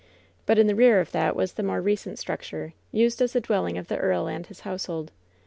[0.47, 3.77] But in the rear of that was the more recent structure, used as the dwelling
[3.77, 5.11] of the earl and his household.